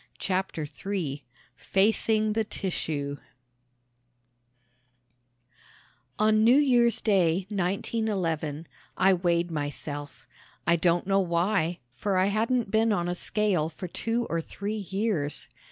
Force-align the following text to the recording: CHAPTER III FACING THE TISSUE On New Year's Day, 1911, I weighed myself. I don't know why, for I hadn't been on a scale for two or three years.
CHAPTER 0.17 0.65
III 0.65 1.23
FACING 1.57 2.33
THE 2.33 2.43
TISSUE 2.43 3.19
On 6.17 6.43
New 6.43 6.57
Year's 6.57 7.01
Day, 7.01 7.45
1911, 7.49 8.65
I 8.97 9.13
weighed 9.13 9.51
myself. 9.51 10.25
I 10.65 10.75
don't 10.75 11.05
know 11.05 11.19
why, 11.19 11.77
for 11.93 12.17
I 12.17 12.25
hadn't 12.33 12.71
been 12.71 12.91
on 12.91 13.07
a 13.07 13.13
scale 13.13 13.69
for 13.69 13.87
two 13.87 14.25
or 14.27 14.41
three 14.41 14.73
years. 14.77 15.47